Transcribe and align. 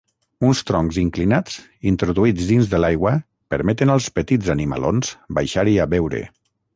Uns 0.45 0.59
troncs 0.67 0.95
inclinats 1.01 1.57
introduïts 1.91 2.47
dins 2.51 2.71
de 2.71 2.79
l'aigua 2.79 3.11
permeten 3.55 3.95
als 3.97 4.07
petits 4.15 4.53
animalons 4.55 5.13
baixar-hi 5.41 5.77
a 5.85 5.87
beure. 5.93 6.23